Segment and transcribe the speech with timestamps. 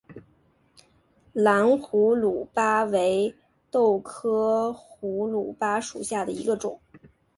[1.31, 3.35] 蓝胡卢巴为
[3.69, 6.81] 豆科胡卢巴属下的一个种。